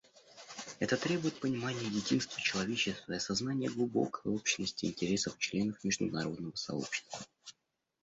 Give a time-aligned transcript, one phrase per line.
[0.79, 7.19] Это требует понимания единства человечества и осознания глубокой общности интересов членов международного сообщества.